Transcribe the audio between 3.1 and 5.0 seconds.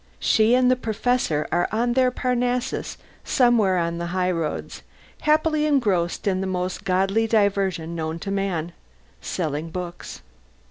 somewhere on the high roads,